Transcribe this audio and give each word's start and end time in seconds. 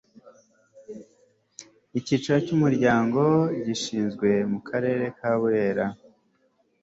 icyicaro 1.99 2.39
cy' 2.47 2.53
umuryango 2.57 3.21
gishyizwe 3.65 4.29
mu 4.51 4.59
karere 4.67 5.05
burera 5.39 5.85